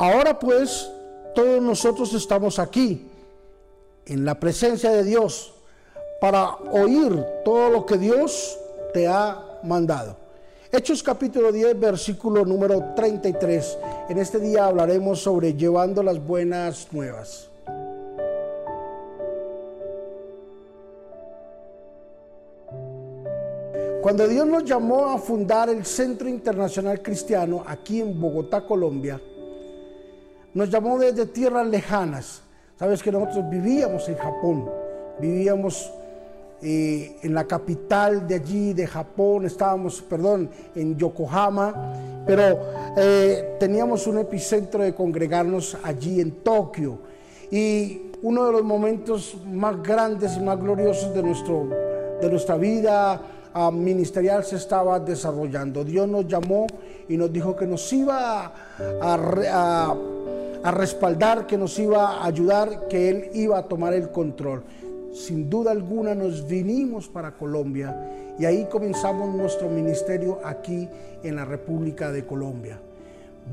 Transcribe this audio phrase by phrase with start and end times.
[0.00, 0.90] Ahora pues,
[1.34, 3.06] todos nosotros estamos aquí,
[4.06, 5.52] en la presencia de Dios,
[6.22, 8.58] para oír todo lo que Dios
[8.94, 10.16] te ha mandado.
[10.72, 13.78] Hechos capítulo 10, versículo número 33.
[14.08, 17.50] En este día hablaremos sobre llevando las buenas nuevas.
[24.00, 29.20] Cuando Dios nos llamó a fundar el Centro Internacional Cristiano aquí en Bogotá, Colombia,
[30.54, 32.42] nos llamó desde tierras lejanas.
[32.78, 34.70] Sabes que nosotros vivíamos en Japón,
[35.20, 35.92] vivíamos
[36.62, 42.58] eh, en la capital de allí, de Japón, estábamos, perdón, en Yokohama, pero
[42.96, 46.98] eh, teníamos un epicentro de congregarnos allí en Tokio.
[47.50, 51.68] Y uno de los momentos más grandes y más gloriosos de, nuestro,
[52.20, 53.20] de nuestra vida
[53.72, 55.84] ministerial se estaba desarrollando.
[55.84, 56.66] Dios nos llamó
[57.08, 58.52] y nos dijo que nos iba
[59.00, 59.96] a
[60.64, 64.62] respaldar, que nos iba a ayudar, que Él iba a tomar el control.
[65.12, 67.96] Sin duda alguna nos vinimos para Colombia
[68.38, 70.88] y ahí comenzamos nuestro ministerio aquí
[71.22, 72.78] en la República de Colombia.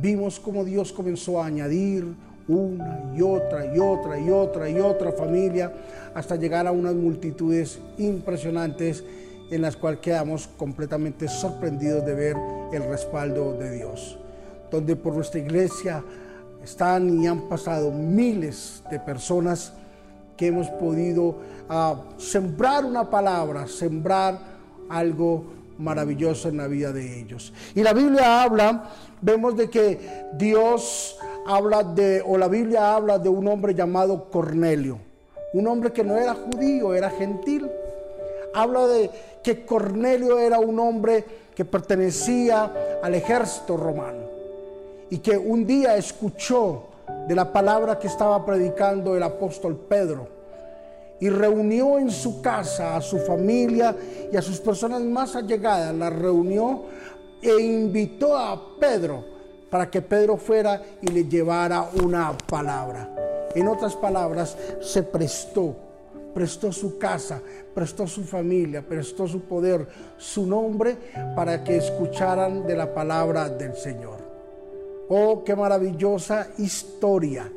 [0.01, 2.05] Vimos cómo Dios comenzó a añadir
[2.47, 5.73] una y otra y otra y otra y otra familia
[6.13, 9.03] hasta llegar a unas multitudes impresionantes
[9.49, 12.37] en las cuales quedamos completamente sorprendidos de ver
[12.71, 14.17] el respaldo de Dios,
[14.69, 16.03] donde por nuestra iglesia
[16.63, 19.73] están y han pasado miles de personas
[20.35, 21.37] que hemos podido
[21.69, 24.39] ah, sembrar una palabra, sembrar
[24.89, 25.45] algo
[25.77, 27.53] maravilloso en la vida de ellos.
[27.75, 28.89] Y la Biblia habla,
[29.21, 34.99] vemos de que Dios habla de, o la Biblia habla de un hombre llamado Cornelio,
[35.53, 37.69] un hombre que no era judío, era gentil
[38.57, 39.09] habla de
[39.43, 41.23] que Cornelio era un hombre
[41.55, 44.36] que pertenecía al ejército romano
[45.09, 46.83] y que un día escuchó
[47.27, 50.27] de la palabra que estaba predicando el apóstol Pedro
[51.19, 53.95] y reunió en su casa a su familia
[54.31, 56.83] y a sus personas más allegadas, la reunió
[57.41, 59.23] e invitó a Pedro
[59.69, 63.09] para que Pedro fuera y le llevara una palabra.
[63.55, 65.75] En otras palabras, se prestó
[66.37, 67.41] prestó su casa,
[67.73, 69.87] prestó su familia, prestó su poder,
[70.17, 70.95] su nombre,
[71.35, 74.26] para que escucharan de la palabra del Señor.
[75.09, 77.49] Oh, qué maravillosa historia.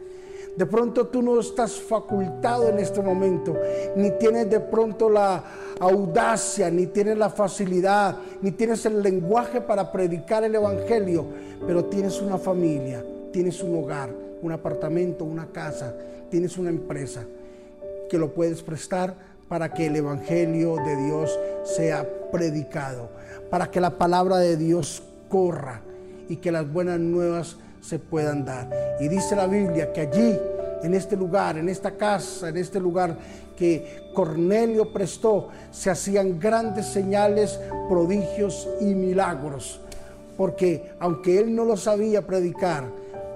[0.56, 3.56] De pronto tú no estás facultado en este momento,
[3.96, 5.42] ni tienes de pronto la
[5.80, 11.24] audacia, ni tienes la facilidad, ni tienes el lenguaje para predicar el Evangelio,
[11.66, 13.02] pero tienes una familia,
[13.32, 14.10] tienes un hogar,
[14.42, 15.94] un apartamento, una casa,
[16.30, 17.24] tienes una empresa
[18.08, 19.14] que lo puedes prestar
[19.48, 23.08] para que el Evangelio de Dios sea predicado,
[23.48, 25.82] para que la palabra de Dios corra
[26.30, 28.70] y que las buenas nuevas se puedan dar.
[29.00, 30.38] Y dice la Biblia que allí,
[30.82, 33.18] en este lugar, en esta casa, en este lugar
[33.56, 37.58] que Cornelio prestó, se hacían grandes señales,
[37.88, 39.80] prodigios y milagros.
[40.36, 42.84] Porque aunque él no lo sabía predicar,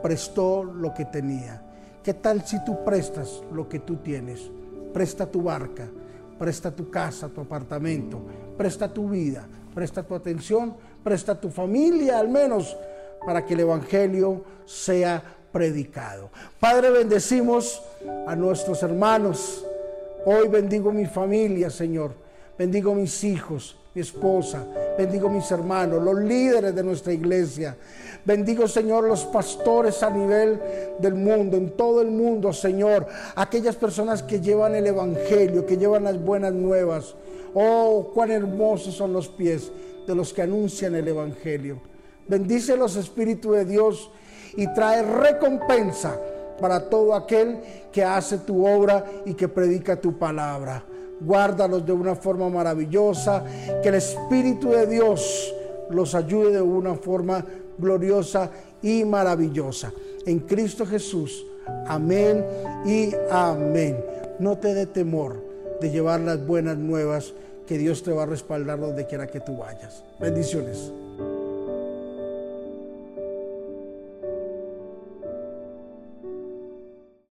[0.00, 1.62] prestó lo que tenía.
[2.02, 4.50] ¿Qué tal si tú prestas lo que tú tienes?
[4.92, 5.88] Presta tu barca,
[6.38, 8.20] presta tu casa, tu apartamento,
[8.56, 12.76] presta tu vida, presta tu atención, presta tu familia al menos
[13.24, 15.22] para que el Evangelio sea
[15.52, 16.30] predicado.
[16.58, 17.80] Padre, bendecimos
[18.26, 19.64] a nuestros hermanos.
[20.24, 22.12] Hoy bendigo mi familia, Señor.
[22.58, 24.64] Bendigo mis hijos, mi esposa,
[24.96, 27.76] bendigo mis hermanos, los líderes de nuestra iglesia.
[28.24, 30.60] Bendigo, Señor, los pastores a nivel
[30.98, 33.06] del mundo, en todo el mundo, Señor.
[33.34, 37.14] Aquellas personas que llevan el Evangelio, que llevan las buenas nuevas.
[37.54, 39.70] Oh, cuán hermosos son los pies
[40.06, 41.80] de los que anuncian el Evangelio.
[42.28, 44.10] Bendice los Espíritus de Dios
[44.56, 46.18] y trae recompensa
[46.60, 47.58] para todo aquel
[47.92, 50.84] que hace tu obra y que predica tu palabra
[51.20, 53.44] guárdalos de una forma maravillosa,
[53.82, 55.54] que el Espíritu de Dios
[55.90, 57.44] los ayude de una forma
[57.78, 58.50] gloriosa
[58.82, 59.92] y maravillosa.
[60.26, 61.46] En Cristo Jesús.
[61.86, 62.44] Amén
[62.84, 64.04] y amén.
[64.38, 65.42] No te dé temor
[65.80, 67.32] de llevar las buenas nuevas
[67.66, 70.02] que Dios te va a respaldar donde quiera que tú vayas.
[70.18, 70.92] Bendiciones.